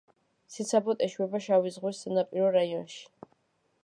ციცაბოდ 0.53 1.03
ეშვება 1.07 1.41
შავი 1.47 1.73
ზღვის 1.75 2.01
სანაპირო 2.05 2.51
რაიონში. 2.59 3.05